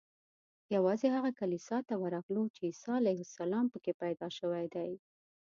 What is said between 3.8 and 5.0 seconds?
کې پیدا شوی دی.